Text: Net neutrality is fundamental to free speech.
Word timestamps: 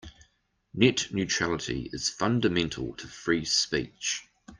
Net 0.73 1.09
neutrality 1.13 1.87
is 1.93 2.09
fundamental 2.09 2.95
to 2.95 3.07
free 3.07 3.45
speech. 3.45 4.23